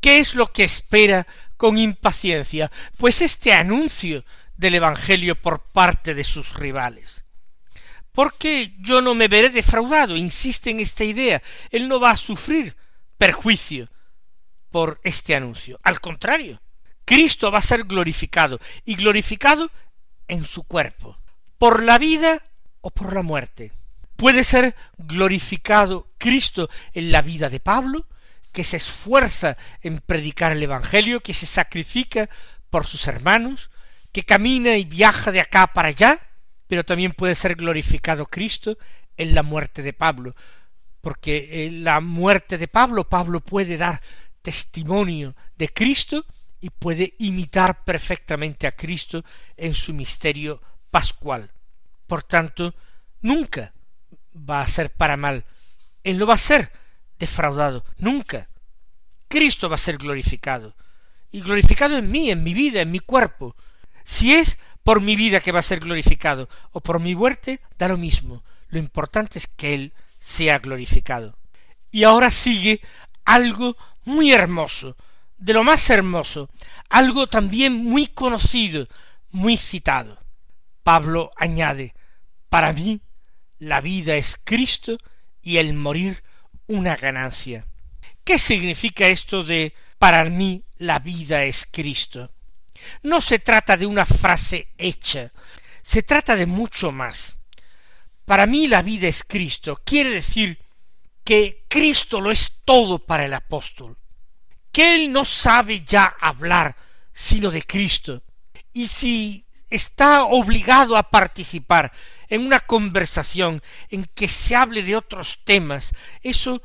¿Qué 0.00 0.18
es 0.18 0.34
lo 0.34 0.52
que 0.52 0.64
espera 0.64 1.28
con 1.56 1.78
impaciencia? 1.78 2.72
Pues 2.96 3.20
este 3.20 3.52
anuncio 3.52 4.24
del 4.56 4.74
Evangelio 4.74 5.40
por 5.40 5.62
parte 5.70 6.12
de 6.14 6.24
sus 6.24 6.54
rivales. 6.54 7.24
Porque 8.10 8.74
yo 8.80 9.00
no 9.00 9.14
me 9.14 9.28
veré 9.28 9.50
defraudado, 9.50 10.16
insiste 10.16 10.70
en 10.70 10.80
esta 10.80 11.04
idea, 11.04 11.40
él 11.70 11.88
no 11.88 12.00
va 12.00 12.10
a 12.10 12.16
sufrir 12.16 12.76
perjuicio 13.16 13.88
por 14.70 15.00
este 15.04 15.36
anuncio. 15.36 15.78
Al 15.84 16.00
contrario, 16.00 16.60
Cristo 17.04 17.52
va 17.52 17.58
a 17.58 17.62
ser 17.62 17.84
glorificado 17.84 18.58
y 18.84 18.96
glorificado 18.96 19.70
en 20.26 20.44
su 20.44 20.64
cuerpo, 20.64 21.16
por 21.58 21.84
la 21.84 21.98
vida 21.98 22.42
por 22.90 23.14
la 23.14 23.22
muerte. 23.22 23.72
Puede 24.16 24.44
ser 24.44 24.74
glorificado 24.96 26.08
Cristo 26.18 26.68
en 26.92 27.12
la 27.12 27.22
vida 27.22 27.48
de 27.48 27.60
Pablo, 27.60 28.06
que 28.52 28.64
se 28.64 28.76
esfuerza 28.76 29.56
en 29.82 30.00
predicar 30.00 30.52
el 30.52 30.62
Evangelio, 30.62 31.20
que 31.20 31.32
se 31.32 31.46
sacrifica 31.46 32.28
por 32.70 32.86
sus 32.86 33.06
hermanos, 33.06 33.70
que 34.12 34.24
camina 34.24 34.76
y 34.76 34.84
viaja 34.84 35.30
de 35.30 35.40
acá 35.40 35.68
para 35.68 35.88
allá, 35.88 36.20
pero 36.66 36.84
también 36.84 37.12
puede 37.12 37.34
ser 37.34 37.54
glorificado 37.54 38.26
Cristo 38.26 38.76
en 39.16 39.34
la 39.34 39.42
muerte 39.42 39.82
de 39.82 39.92
Pablo, 39.92 40.34
porque 41.00 41.66
en 41.66 41.84
la 41.84 42.00
muerte 42.00 42.58
de 42.58 42.68
Pablo 42.68 43.08
Pablo 43.08 43.40
puede 43.40 43.76
dar 43.76 44.02
testimonio 44.42 45.36
de 45.56 45.68
Cristo 45.68 46.24
y 46.60 46.70
puede 46.70 47.14
imitar 47.18 47.84
perfectamente 47.84 48.66
a 48.66 48.72
Cristo 48.72 49.24
en 49.56 49.74
su 49.74 49.92
misterio 49.92 50.60
pascual. 50.90 51.50
Por 52.08 52.24
tanto, 52.24 52.74
nunca 53.20 53.72
va 54.34 54.60
a 54.60 54.66
ser 54.66 54.90
para 54.90 55.16
mal. 55.16 55.44
Él 56.02 56.18
no 56.18 56.26
va 56.26 56.34
a 56.34 56.38
ser 56.38 56.72
defraudado, 57.18 57.84
nunca. 57.98 58.48
Cristo 59.28 59.68
va 59.68 59.76
a 59.76 59.78
ser 59.78 59.98
glorificado. 59.98 60.74
Y 61.30 61.42
glorificado 61.42 61.96
en 61.96 62.10
mí, 62.10 62.30
en 62.30 62.42
mi 62.42 62.54
vida, 62.54 62.80
en 62.80 62.90
mi 62.90 62.98
cuerpo. 62.98 63.54
Si 64.04 64.34
es 64.34 64.58
por 64.82 65.02
mi 65.02 65.14
vida 65.14 65.40
que 65.40 65.52
va 65.52 65.58
a 65.58 65.62
ser 65.62 65.80
glorificado 65.80 66.48
o 66.72 66.80
por 66.80 66.98
mi 66.98 67.14
muerte, 67.14 67.60
da 67.78 67.88
lo 67.88 67.98
mismo. 67.98 68.42
Lo 68.70 68.78
importante 68.78 69.38
es 69.38 69.46
que 69.46 69.74
Él 69.74 69.92
sea 70.18 70.58
glorificado. 70.58 71.38
Y 71.90 72.04
ahora 72.04 72.30
sigue 72.30 72.80
algo 73.24 73.76
muy 74.04 74.32
hermoso, 74.32 74.96
de 75.36 75.52
lo 75.52 75.62
más 75.62 75.90
hermoso, 75.90 76.48
algo 76.88 77.26
también 77.26 77.74
muy 77.74 78.06
conocido, 78.06 78.88
muy 79.30 79.58
citado. 79.58 80.18
Pablo 80.82 81.30
añade, 81.36 81.94
para 82.48 82.72
mí 82.72 83.00
la 83.58 83.80
vida 83.80 84.16
es 84.16 84.38
Cristo 84.42 84.98
y 85.42 85.58
el 85.58 85.74
morir 85.74 86.22
una 86.66 86.96
ganancia. 86.96 87.66
¿Qué 88.24 88.38
significa 88.38 89.08
esto 89.08 89.42
de 89.42 89.74
para 89.98 90.24
mí 90.24 90.64
la 90.76 90.98
vida 90.98 91.44
es 91.44 91.66
Cristo? 91.70 92.30
No 93.02 93.20
se 93.20 93.38
trata 93.38 93.76
de 93.76 93.86
una 93.86 94.06
frase 94.06 94.68
hecha, 94.78 95.32
se 95.82 96.02
trata 96.02 96.36
de 96.36 96.46
mucho 96.46 96.92
más. 96.92 97.38
Para 98.24 98.46
mí 98.46 98.68
la 98.68 98.82
vida 98.82 99.08
es 99.08 99.24
Cristo 99.24 99.80
quiere 99.84 100.10
decir 100.10 100.58
que 101.24 101.64
Cristo 101.68 102.20
lo 102.20 102.30
es 102.30 102.62
todo 102.64 103.04
para 103.04 103.24
el 103.24 103.34
apóstol, 103.34 103.98
que 104.72 104.94
él 104.94 105.12
no 105.12 105.24
sabe 105.24 105.82
ya 105.82 106.04
hablar 106.20 106.76
sino 107.12 107.50
de 107.50 107.62
Cristo, 107.62 108.22
y 108.72 108.86
si 108.86 109.44
está 109.68 110.24
obligado 110.24 110.96
a 110.96 111.10
participar 111.10 111.92
en 112.28 112.46
una 112.46 112.60
conversación 112.60 113.62
en 113.90 114.04
que 114.04 114.28
se 114.28 114.54
hable 114.54 114.82
de 114.82 114.96
otros 114.96 115.40
temas, 115.44 115.92
eso 116.22 116.62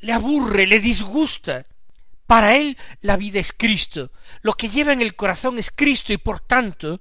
le 0.00 0.12
aburre, 0.12 0.66
le 0.66 0.80
disgusta. 0.80 1.64
Para 2.26 2.56
él 2.56 2.78
la 3.00 3.16
vida 3.16 3.40
es 3.40 3.52
Cristo, 3.52 4.10
lo 4.40 4.54
que 4.54 4.68
lleva 4.68 4.92
en 4.92 5.02
el 5.02 5.14
corazón 5.16 5.58
es 5.58 5.70
Cristo 5.70 6.12
y 6.12 6.16
por 6.16 6.40
tanto 6.40 7.00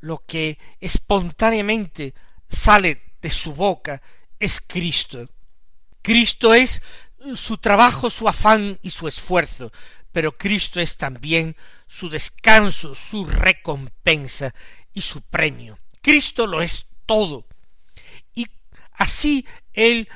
lo 0.00 0.24
que 0.26 0.58
espontáneamente 0.80 2.14
sale 2.48 3.14
de 3.22 3.30
su 3.30 3.54
boca 3.54 4.02
es 4.38 4.60
Cristo. 4.60 5.28
Cristo 6.02 6.54
es 6.54 6.82
su 7.34 7.56
trabajo, 7.58 8.10
su 8.10 8.28
afán 8.28 8.78
y 8.82 8.90
su 8.90 9.08
esfuerzo, 9.08 9.72
pero 10.12 10.36
Cristo 10.36 10.80
es 10.80 10.96
también 10.96 11.56
su 11.86 12.10
descanso, 12.10 12.94
su 12.94 13.24
recompensa 13.24 14.54
y 14.92 15.00
su 15.00 15.22
premio. 15.22 15.78
Cristo 16.02 16.46
lo 16.46 16.60
es 16.60 16.86
todo. 17.06 17.46
Y 18.34 18.46
así 18.92 19.46
él 19.72 20.08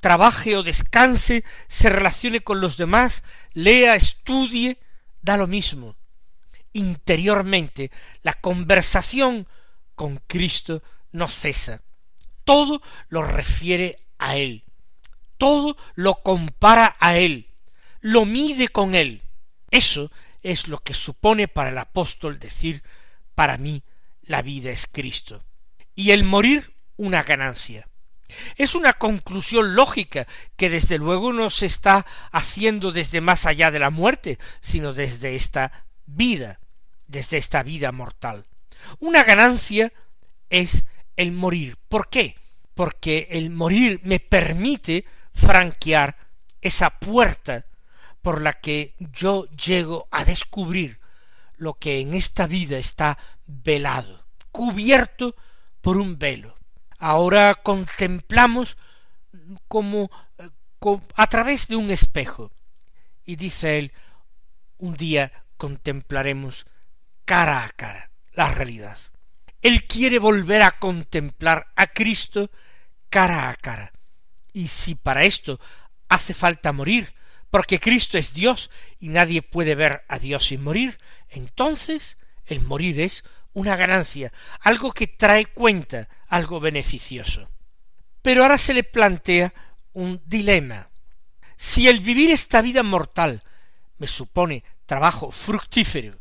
trabaje 0.00 0.56
o 0.56 0.62
descanse, 0.62 1.44
se 1.68 1.88
relacione 1.88 2.40
con 2.40 2.60
los 2.60 2.76
demás, 2.76 3.22
lea, 3.54 3.94
estudie, 3.94 4.78
da 5.20 5.36
lo 5.36 5.46
mismo. 5.46 5.96
Interiormente 6.72 7.90
la 8.22 8.34
conversación 8.34 9.46
con 9.94 10.16
Cristo 10.26 10.82
no 11.12 11.28
cesa. 11.28 11.82
Todo 12.44 12.82
lo 13.08 13.22
refiere 13.22 13.96
a 14.18 14.36
Él 14.36 14.64
todo 15.42 15.76
lo 15.96 16.22
compara 16.22 16.96
a 17.00 17.16
él, 17.16 17.48
lo 18.00 18.24
mide 18.24 18.68
con 18.68 18.94
él. 18.94 19.22
Eso 19.72 20.12
es 20.40 20.68
lo 20.68 20.78
que 20.78 20.94
supone 20.94 21.48
para 21.48 21.70
el 21.70 21.78
apóstol 21.78 22.38
decir 22.38 22.84
para 23.34 23.58
mí 23.58 23.82
la 24.22 24.42
vida 24.42 24.70
es 24.70 24.86
Cristo. 24.86 25.42
Y 25.94 26.10
el 26.10 26.24
morir 26.24 26.74
una 26.96 27.22
ganancia. 27.22 27.88
Es 28.56 28.74
una 28.74 28.94
conclusión 28.94 29.74
lógica 29.74 30.26
que 30.56 30.70
desde 30.70 30.98
luego 30.98 31.32
no 31.32 31.50
se 31.50 31.66
está 31.66 32.06
haciendo 32.30 32.92
desde 32.92 33.20
más 33.20 33.46
allá 33.46 33.70
de 33.70 33.78
la 33.78 33.90
muerte, 33.90 34.38
sino 34.60 34.94
desde 34.94 35.34
esta 35.34 35.86
vida, 36.06 36.60
desde 37.06 37.36
esta 37.36 37.62
vida 37.62 37.92
mortal. 37.92 38.46
Una 39.00 39.22
ganancia 39.22 39.92
es 40.50 40.84
el 41.16 41.32
morir. 41.32 41.76
¿Por 41.88 42.08
qué? 42.08 42.36
Porque 42.74 43.28
el 43.30 43.50
morir 43.50 44.00
me 44.04 44.20
permite 44.20 45.04
franquear 45.34 46.16
esa 46.60 46.90
puerta 46.90 47.66
por 48.22 48.40
la 48.40 48.54
que 48.54 48.94
yo 48.98 49.46
llego 49.50 50.08
a 50.10 50.24
descubrir 50.24 51.00
lo 51.56 51.74
que 51.74 52.00
en 52.00 52.14
esta 52.14 52.46
vida 52.46 52.78
está 52.78 53.18
velado, 53.46 54.24
cubierto 54.50 55.36
por 55.82 55.98
un 55.98 56.18
velo. 56.18 56.56
Ahora 56.98 57.54
contemplamos 57.54 58.78
como 59.68 60.10
eh, 60.38 60.48
a 61.14 61.26
través 61.26 61.68
de 61.68 61.76
un 61.76 61.90
espejo. 61.90 62.50
Y 63.24 63.36
dice 63.36 63.78
él, 63.78 63.92
un 64.78 64.94
día 64.94 65.44
contemplaremos 65.56 66.66
cara 67.24 67.64
a 67.64 67.68
cara 67.68 68.10
la 68.32 68.52
realidad. 68.52 68.98
Él 69.60 69.84
quiere 69.84 70.18
volver 70.18 70.62
a 70.62 70.78
contemplar 70.78 71.68
a 71.76 71.86
Cristo 71.86 72.50
cara 73.08 73.50
a 73.50 73.54
cara. 73.54 73.92
Y 74.52 74.68
si 74.68 74.94
para 74.94 75.24
esto 75.24 75.60
hace 76.08 76.34
falta 76.34 76.72
morir, 76.72 77.14
porque 77.50 77.78
Cristo 77.78 78.18
es 78.18 78.32
Dios 78.32 78.70
y 78.98 79.08
nadie 79.08 79.42
puede 79.42 79.74
ver 79.74 80.04
a 80.08 80.18
Dios 80.18 80.46
sin 80.46 80.62
morir, 80.62 80.98
entonces 81.28 82.18
el 82.46 82.60
morir 82.60 83.00
es 83.00 83.24
una 83.54 83.76
ganancia, 83.76 84.32
algo 84.60 84.92
que 84.92 85.06
trae 85.06 85.46
cuenta, 85.46 86.08
algo 86.28 86.60
beneficioso. 86.60 87.50
Pero 88.22 88.42
ahora 88.42 88.58
se 88.58 88.74
le 88.74 88.84
plantea 88.84 89.52
un 89.92 90.22
dilema. 90.24 90.90
Si 91.56 91.88
el 91.88 92.00
vivir 92.00 92.30
esta 92.30 92.62
vida 92.62 92.82
mortal 92.82 93.42
me 93.98 94.06
supone 94.06 94.64
trabajo 94.86 95.30
fructífero, 95.30 96.18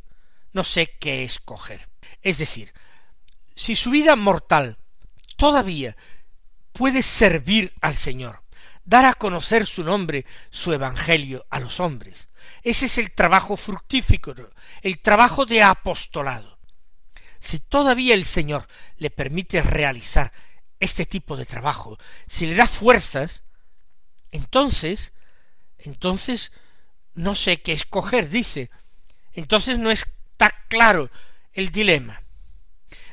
no 0.53 0.63
sé 0.63 0.97
qué 0.99 1.23
escoger. 1.23 1.89
Es 2.21 2.37
decir, 2.37 2.73
si 3.55 3.75
su 3.75 3.91
vida 3.91 4.15
mortal 4.15 4.77
todavía 5.37 5.95
puede 6.73 7.01
servir 7.01 7.73
al 7.81 7.95
Señor, 7.95 8.43
dar 8.83 9.05
a 9.05 9.13
conocer 9.13 9.65
su 9.65 9.83
nombre, 9.83 10.25
su 10.49 10.73
evangelio 10.73 11.45
a 11.49 11.59
los 11.59 11.79
hombres. 11.79 12.29
Ese 12.63 12.85
es 12.85 12.97
el 12.97 13.11
trabajo 13.11 13.57
fructífero, 13.57 14.51
el 14.81 14.99
trabajo 14.99 15.45
de 15.45 15.63
apostolado. 15.63 16.50
Si 17.41 17.59
todavía 17.59 18.13
el 18.13 18.23
Señor 18.23 18.67
le 18.97 19.09
permite 19.09 19.63
realizar 19.63 20.31
este 20.79 21.07
tipo 21.07 21.35
de 21.35 21.45
trabajo, 21.45 21.97
si 22.27 22.45
le 22.45 22.55
da 22.55 22.67
fuerzas, 22.67 23.41
entonces, 24.29 25.11
entonces 25.79 26.51
no 27.15 27.33
sé 27.33 27.61
qué 27.61 27.73
escoger, 27.73 28.29
dice. 28.29 28.69
Entonces 29.33 29.79
no 29.79 29.89
está 29.89 30.51
claro 30.69 31.09
el 31.51 31.71
dilema. 31.71 32.21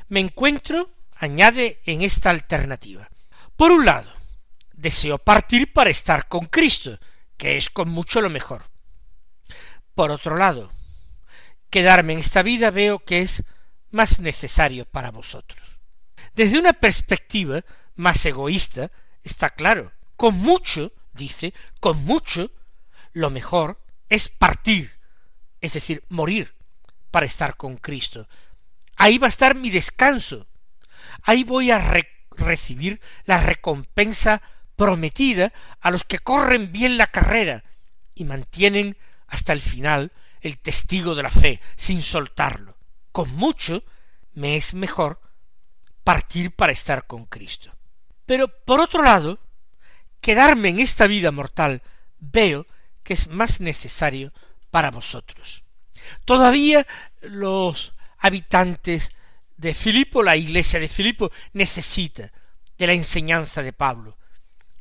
Me 0.09 0.19
encuentro, 0.19 0.91
añade, 1.15 1.81
en 1.85 2.03
esta 2.03 2.29
alternativa. 2.29 3.09
Por 3.55 3.71
un 3.71 3.83
lado, 3.83 4.13
deseo 4.73 5.17
partir 5.17 5.73
para 5.73 5.89
estar 5.89 6.27
con 6.27 6.45
Cristo, 6.45 6.99
que 7.35 7.57
es 7.57 7.71
con 7.71 7.89
mucho 7.89 8.21
lo 8.21 8.29
mejor. 8.29 8.69
Por 9.95 10.11
otro 10.11 10.37
lado, 10.37 10.71
quedarme 11.71 12.13
en 12.13 12.19
esta 12.19 12.43
vida 12.43 12.69
veo 12.69 12.99
que 12.99 13.23
es 13.23 13.43
más 13.91 14.19
necesario 14.19 14.85
para 14.85 15.11
vosotros. 15.11 15.79
Desde 16.35 16.59
una 16.59 16.73
perspectiva 16.73 17.63
más 17.95 18.25
egoísta, 18.25 18.91
está 19.23 19.49
claro, 19.49 19.91
con 20.15 20.37
mucho, 20.37 20.93
dice, 21.13 21.53
con 21.79 22.03
mucho, 22.05 22.51
lo 23.13 23.29
mejor 23.29 23.81
es 24.09 24.29
partir, 24.29 24.91
es 25.61 25.73
decir, 25.73 26.03
morir, 26.09 26.55
para 27.11 27.25
estar 27.25 27.57
con 27.57 27.77
Cristo. 27.77 28.27
Ahí 28.95 29.17
va 29.17 29.27
a 29.27 29.29
estar 29.29 29.55
mi 29.55 29.69
descanso. 29.69 30.47
Ahí 31.23 31.43
voy 31.43 31.71
a 31.71 31.93
recibir 32.31 33.01
la 33.25 33.39
recompensa 33.39 34.41
prometida 34.75 35.51
a 35.81 35.91
los 35.91 36.03
que 36.03 36.19
corren 36.19 36.71
bien 36.71 36.97
la 36.97 37.07
carrera 37.07 37.63
y 38.15 38.23
mantienen 38.23 38.97
hasta 39.27 39.53
el 39.53 39.61
final 39.61 40.11
el 40.41 40.57
testigo 40.57 41.15
de 41.15 41.23
la 41.23 41.29
fe, 41.29 41.59
sin 41.75 42.01
soltarlo. 42.01 42.68
Con 43.11 43.35
mucho 43.35 43.83
me 44.33 44.55
es 44.55 44.73
mejor 44.73 45.21
partir 46.03 46.55
para 46.55 46.71
estar 46.71 47.07
con 47.07 47.25
Cristo. 47.25 47.71
Pero 48.25 48.47
por 48.47 48.79
otro 48.79 49.03
lado, 49.03 49.39
quedarme 50.21 50.69
en 50.69 50.79
esta 50.79 51.07
vida 51.07 51.31
mortal 51.31 51.81
veo 52.19 52.67
que 53.03 53.13
es 53.13 53.27
más 53.27 53.59
necesario 53.59 54.33
para 54.71 54.91
vosotros. 54.91 55.63
Todavía 56.25 56.85
los 57.21 57.93
habitantes 58.17 59.11
de 59.57 59.73
Filipo, 59.73 60.23
la 60.23 60.37
iglesia 60.37 60.79
de 60.79 60.87
Filipo, 60.87 61.31
necesita 61.53 62.31
de 62.77 62.87
la 62.87 62.93
enseñanza 62.93 63.61
de 63.61 63.73
Pablo, 63.73 64.17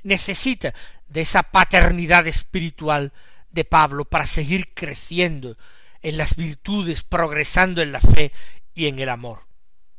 necesita 0.03 0.73
de 1.09 1.23
esa 1.23 1.43
paternidad 1.43 2.27
espiritual 2.27 3.13
de 3.51 3.65
Pablo 3.65 4.05
para 4.05 4.27
seguir 4.27 4.73
creciendo 4.75 5.57
en 6.03 6.17
las 6.17 6.37
virtudes, 6.37 7.03
progresando 7.03 7.83
en 7.83 7.93
la 7.93 8.01
fe 8.01 8.33
y 8.75 8.87
en 8.87 8.99
el 8.99 9.09
amor. 9.09 9.47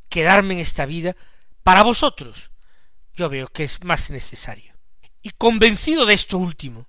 Quedarme 0.10 0.56
en 0.56 0.60
esta 0.60 0.86
vida 0.86 1.16
para 1.64 1.84
vosotros, 1.84 2.52
yo 3.14 3.30
veo 3.30 3.48
que 3.48 3.64
es 3.64 3.84
más 3.84 4.10
necesario. 4.10 4.74
Y 5.22 5.32
convencido 5.32 6.06
de 6.06 6.14
esto 6.14 6.38
último, 6.38 6.88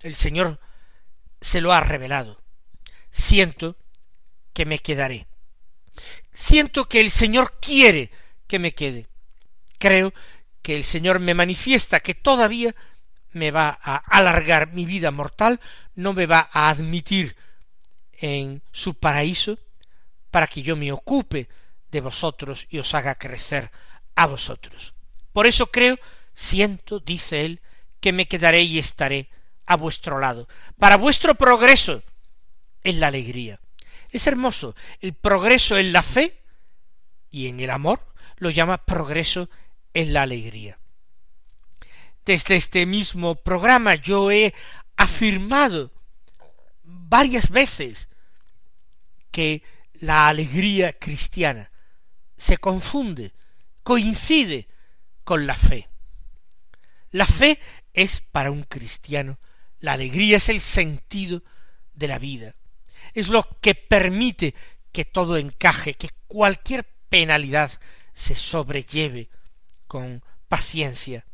el 0.00 0.14
Señor 0.14 0.60
se 1.40 1.60
lo 1.60 1.72
ha 1.72 1.80
revelado. 1.80 2.40
Siento 3.10 3.76
que 4.52 4.64
me 4.64 4.78
quedaré. 4.78 5.26
Siento 6.32 6.88
que 6.88 7.00
el 7.00 7.10
Señor 7.10 7.58
quiere 7.60 8.10
que 8.46 8.58
me 8.58 8.74
quede. 8.74 9.08
Creo 9.78 10.14
que 10.62 10.76
el 10.76 10.84
Señor 10.84 11.18
me 11.18 11.34
manifiesta 11.34 12.00
que 12.00 12.14
todavía 12.14 12.74
me 13.32 13.50
va 13.50 13.78
a 13.82 13.96
alargar 13.96 14.72
mi 14.72 14.86
vida 14.86 15.10
mortal, 15.10 15.60
no 15.94 16.12
me 16.12 16.26
va 16.26 16.48
a 16.52 16.68
admitir 16.68 17.36
en 18.22 18.62
su 18.70 18.94
paraíso, 18.94 19.58
para 20.30 20.46
que 20.46 20.62
yo 20.62 20.76
me 20.76 20.92
ocupe 20.92 21.48
de 21.90 22.00
vosotros 22.00 22.68
y 22.70 22.78
os 22.78 22.94
haga 22.94 23.16
crecer 23.16 23.70
a 24.14 24.26
vosotros. 24.26 24.94
Por 25.32 25.46
eso 25.46 25.66
creo, 25.66 25.98
siento, 26.32 27.00
dice 27.00 27.44
él, 27.44 27.60
que 28.00 28.12
me 28.12 28.28
quedaré 28.28 28.62
y 28.62 28.78
estaré 28.78 29.28
a 29.66 29.76
vuestro 29.76 30.20
lado, 30.20 30.48
para 30.78 30.96
vuestro 30.96 31.34
progreso 31.34 32.04
en 32.84 33.00
la 33.00 33.08
alegría. 33.08 33.60
Es 34.10 34.26
hermoso, 34.28 34.76
el 35.00 35.14
progreso 35.14 35.76
en 35.76 35.92
la 35.92 36.02
fe 36.02 36.38
y 37.28 37.48
en 37.48 37.58
el 37.58 37.70
amor 37.70 38.06
lo 38.36 38.50
llama 38.50 38.84
progreso 38.84 39.50
en 39.94 40.12
la 40.12 40.22
alegría. 40.22 40.78
Desde 42.24 42.54
este 42.54 42.86
mismo 42.86 43.34
programa 43.34 43.96
yo 43.96 44.30
he 44.30 44.54
afirmado 44.96 45.90
varias 46.84 47.50
veces 47.50 48.08
que 49.32 49.64
la 49.94 50.28
alegría 50.28 50.92
cristiana 50.92 51.72
se 52.36 52.58
confunde, 52.58 53.32
coincide 53.82 54.68
con 55.24 55.46
la 55.46 55.56
fe. 55.56 55.88
La 57.10 57.26
fe 57.26 57.58
es 57.92 58.20
para 58.20 58.50
un 58.50 58.62
cristiano, 58.62 59.38
la 59.80 59.92
alegría 59.94 60.36
es 60.36 60.48
el 60.48 60.60
sentido 60.60 61.42
de 61.92 62.08
la 62.08 62.18
vida, 62.18 62.54
es 63.14 63.28
lo 63.28 63.42
que 63.60 63.74
permite 63.74 64.54
que 64.92 65.04
todo 65.04 65.36
encaje, 65.36 65.94
que 65.94 66.10
cualquier 66.26 66.84
penalidad 67.08 67.70
se 68.14 68.34
sobrelleve 68.34 69.28
con 69.86 70.24
paciencia, 70.48 71.26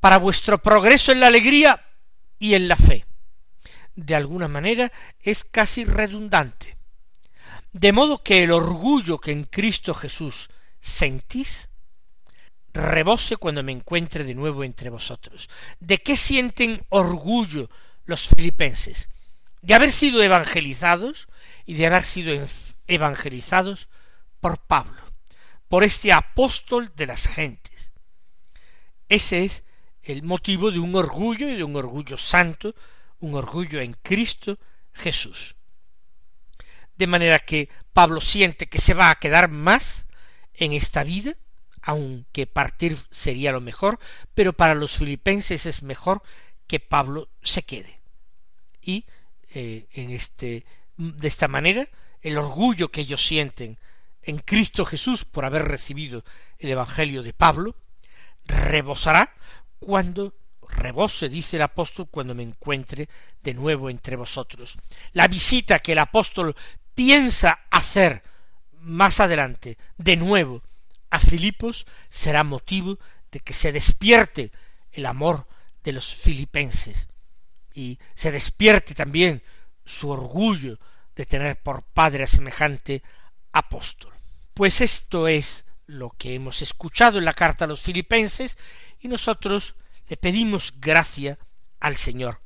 para 0.00 0.18
vuestro 0.18 0.62
progreso 0.62 1.12
en 1.12 1.20
la 1.20 1.28
alegría 1.28 1.84
y 2.38 2.54
en 2.54 2.68
la 2.68 2.76
fe. 2.76 3.06
De 3.94 4.14
alguna 4.14 4.48
manera 4.48 4.92
es 5.20 5.44
casi 5.44 5.84
redundante. 5.84 6.76
De 7.74 7.90
modo 7.90 8.22
que 8.22 8.44
el 8.44 8.52
orgullo 8.52 9.18
que 9.18 9.32
en 9.32 9.42
Cristo 9.42 9.94
Jesús 9.94 10.48
sentís 10.80 11.70
rebose 12.72 13.36
cuando 13.36 13.64
me 13.64 13.72
encuentre 13.72 14.22
de 14.22 14.36
nuevo 14.36 14.62
entre 14.62 14.90
vosotros. 14.90 15.48
¿De 15.80 15.98
qué 15.98 16.16
sienten 16.16 16.86
orgullo 16.88 17.68
los 18.04 18.28
filipenses? 18.28 19.10
De 19.60 19.74
haber 19.74 19.90
sido 19.90 20.22
evangelizados 20.22 21.26
y 21.66 21.74
de 21.74 21.86
haber 21.86 22.04
sido 22.04 22.46
evangelizados 22.86 23.88
por 24.38 24.58
Pablo, 24.58 25.02
por 25.66 25.82
este 25.82 26.12
apóstol 26.12 26.92
de 26.94 27.06
las 27.06 27.26
gentes. 27.26 27.92
Ese 29.08 29.44
es 29.44 29.64
el 30.00 30.22
motivo 30.22 30.70
de 30.70 30.78
un 30.78 30.94
orgullo 30.94 31.48
y 31.48 31.56
de 31.56 31.64
un 31.64 31.74
orgullo 31.74 32.16
santo, 32.18 32.76
un 33.18 33.34
orgullo 33.34 33.80
en 33.80 33.94
Cristo 33.94 34.60
Jesús. 34.92 35.56
De 36.96 37.06
manera 37.06 37.38
que 37.38 37.68
Pablo 37.92 38.20
siente 38.20 38.68
que 38.68 38.78
se 38.78 38.94
va 38.94 39.10
a 39.10 39.18
quedar 39.18 39.48
más 39.50 40.06
en 40.54 40.72
esta 40.72 41.04
vida, 41.04 41.34
aunque 41.82 42.46
partir 42.46 42.96
sería 43.10 43.52
lo 43.52 43.60
mejor, 43.60 43.98
pero 44.34 44.52
para 44.52 44.74
los 44.74 44.96
filipenses 44.96 45.66
es 45.66 45.82
mejor 45.82 46.22
que 46.66 46.80
Pablo 46.80 47.28
se 47.42 47.62
quede. 47.62 48.00
Y 48.80 49.04
eh, 49.50 49.86
en 49.92 50.10
este, 50.10 50.64
de 50.96 51.28
esta 51.28 51.48
manera, 51.48 51.88
el 52.22 52.38
orgullo 52.38 52.90
que 52.90 53.02
ellos 53.02 53.24
sienten 53.24 53.78
en 54.22 54.38
Cristo 54.38 54.84
Jesús 54.84 55.24
por 55.24 55.44
haber 55.44 55.68
recibido 55.68 56.24
el 56.58 56.70
Evangelio 56.70 57.22
de 57.22 57.34
Pablo, 57.34 57.76
rebosará 58.46 59.34
cuando 59.78 60.34
rebose, 60.68 61.28
dice 61.28 61.56
el 61.56 61.62
apóstol, 61.62 62.08
cuando 62.10 62.34
me 62.34 62.42
encuentre 62.42 63.08
de 63.42 63.54
nuevo 63.54 63.90
entre 63.90 64.16
vosotros. 64.16 64.76
La 65.12 65.28
visita 65.28 65.78
que 65.78 65.92
el 65.92 65.98
apóstol 65.98 66.56
piensa 66.94 67.60
hacer 67.70 68.22
más 68.80 69.20
adelante, 69.20 69.78
de 69.96 70.16
nuevo, 70.16 70.62
a 71.10 71.18
Filipos, 71.18 71.86
será 72.10 72.44
motivo 72.44 72.98
de 73.30 73.40
que 73.40 73.52
se 73.52 73.72
despierte 73.72 74.52
el 74.92 75.06
amor 75.06 75.46
de 75.82 75.92
los 75.92 76.14
filipenses 76.14 77.08
y 77.72 77.98
se 78.14 78.30
despierte 78.30 78.94
también 78.94 79.42
su 79.84 80.10
orgullo 80.10 80.78
de 81.14 81.26
tener 81.26 81.60
por 81.60 81.82
padre 81.82 82.24
a 82.24 82.26
semejante 82.26 83.02
apóstol. 83.52 84.12
Pues 84.54 84.80
esto 84.80 85.28
es 85.28 85.64
lo 85.86 86.10
que 86.10 86.34
hemos 86.34 86.62
escuchado 86.62 87.18
en 87.18 87.24
la 87.24 87.34
carta 87.34 87.64
a 87.64 87.68
los 87.68 87.82
filipenses 87.82 88.58
y 89.00 89.08
nosotros 89.08 89.74
le 90.08 90.16
pedimos 90.16 90.74
gracia 90.80 91.38
al 91.80 91.96
Señor 91.96 92.40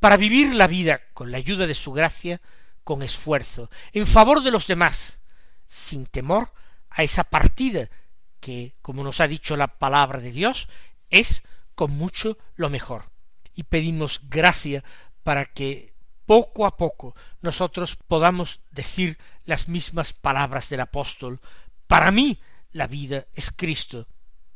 para 0.00 0.16
vivir 0.16 0.54
la 0.54 0.66
vida 0.66 1.00
con 1.14 1.30
la 1.30 1.38
ayuda 1.38 1.68
de 1.68 1.74
su 1.74 1.92
gracia, 1.92 2.40
con 2.84 3.02
esfuerzo, 3.02 3.70
en 3.92 4.06
favor 4.06 4.42
de 4.42 4.50
los 4.50 4.66
demás, 4.66 5.20
sin 5.66 6.06
temor 6.06 6.52
a 6.90 7.02
esa 7.02 7.24
partida 7.24 7.88
que, 8.40 8.74
como 8.82 9.04
nos 9.04 9.20
ha 9.20 9.28
dicho 9.28 9.56
la 9.56 9.78
palabra 9.78 10.18
de 10.18 10.32
Dios, 10.32 10.68
es 11.10 11.42
con 11.74 11.92
mucho 11.96 12.38
lo 12.56 12.68
mejor. 12.70 13.10
Y 13.54 13.64
pedimos 13.64 14.20
gracia 14.28 14.82
para 15.22 15.46
que 15.46 15.94
poco 16.26 16.66
a 16.66 16.76
poco 16.76 17.14
nosotros 17.40 17.96
podamos 17.96 18.60
decir 18.70 19.18
las 19.44 19.68
mismas 19.68 20.12
palabras 20.12 20.68
del 20.68 20.80
apóstol. 20.80 21.40
Para 21.86 22.10
mí 22.10 22.40
la 22.72 22.86
vida 22.86 23.26
es 23.34 23.50
Cristo 23.50 24.06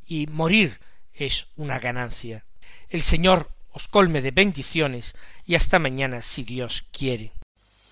y 0.05 0.27
morir 0.27 0.81
es 1.13 1.49
una 1.57 1.79
ganancia. 1.79 2.45
El 2.89 3.03
Señor 3.03 3.51
os 3.71 3.89
colme 3.89 4.23
de 4.23 4.31
bendiciones 4.31 5.15
y 5.45 5.55
hasta 5.55 5.79
mañana 5.79 6.23
si 6.23 6.45
Dios 6.45 6.85
quiere. 6.93 7.33